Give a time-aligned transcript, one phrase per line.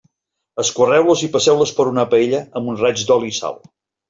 [0.63, 3.63] Escorreu-los i passeu-los per una paella amb un raig d'oli i sal.